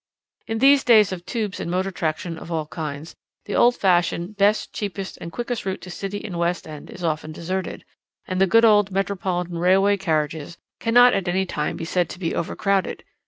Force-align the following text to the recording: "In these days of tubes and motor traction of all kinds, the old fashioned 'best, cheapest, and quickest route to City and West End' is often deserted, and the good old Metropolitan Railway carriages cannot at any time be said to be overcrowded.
"In 0.47 0.57
these 0.57 0.83
days 0.83 1.11
of 1.11 1.27
tubes 1.27 1.59
and 1.59 1.69
motor 1.69 1.91
traction 1.91 2.39
of 2.39 2.51
all 2.51 2.65
kinds, 2.65 3.15
the 3.45 3.53
old 3.55 3.75
fashioned 3.75 4.35
'best, 4.35 4.73
cheapest, 4.73 5.19
and 5.21 5.31
quickest 5.31 5.63
route 5.63 5.79
to 5.81 5.91
City 5.91 6.25
and 6.25 6.39
West 6.39 6.67
End' 6.67 6.89
is 6.89 7.03
often 7.03 7.31
deserted, 7.31 7.85
and 8.27 8.41
the 8.41 8.47
good 8.47 8.65
old 8.65 8.89
Metropolitan 8.91 9.59
Railway 9.59 9.97
carriages 9.97 10.57
cannot 10.79 11.13
at 11.13 11.27
any 11.27 11.45
time 11.45 11.77
be 11.77 11.85
said 11.85 12.09
to 12.09 12.17
be 12.19 12.33
overcrowded. 12.33 13.03